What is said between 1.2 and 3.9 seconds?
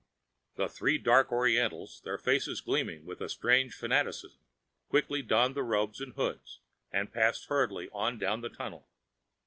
Orientals, their faces gleaming with strange